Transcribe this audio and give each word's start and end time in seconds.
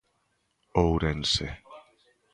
Ourense. 0.83 1.43